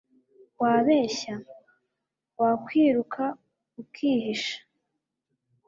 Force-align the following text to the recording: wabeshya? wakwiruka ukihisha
wabeshya? 0.61 1.35
wakwiruka 2.41 3.23
ukihisha 3.81 4.57